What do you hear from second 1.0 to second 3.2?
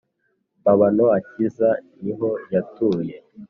acyiza ni ho yatuye